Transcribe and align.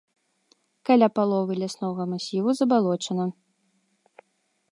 Каля 0.89 1.09
паловы 1.17 1.53
ляснога 1.63 2.03
масіву 2.13 2.49
забалочана. 2.59 3.25